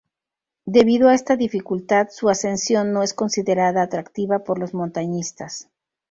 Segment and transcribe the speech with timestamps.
[0.65, 5.69] Debido a esta dificultad, su ascensión no es considerada atractiva por los montañistas.